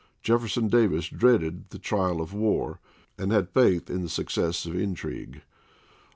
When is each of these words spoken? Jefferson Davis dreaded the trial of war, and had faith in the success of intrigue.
Jefferson 0.23 0.67
Davis 0.67 1.07
dreaded 1.09 1.69
the 1.69 1.77
trial 1.77 2.21
of 2.21 2.33
war, 2.33 2.79
and 3.19 3.31
had 3.31 3.49
faith 3.51 3.87
in 3.87 4.01
the 4.01 4.09
success 4.09 4.65
of 4.65 4.73
intrigue. 4.75 5.43